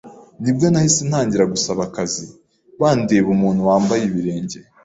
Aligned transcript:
nibwo 0.43 0.65
nahise 0.71 1.01
ntangira 1.09 1.45
gusaba 1.53 1.81
akazi 1.87 2.23
bandeba 2.79 3.27
umuntu 3.35 3.61
wambaye 3.69 4.01
ibirenge 4.09 4.57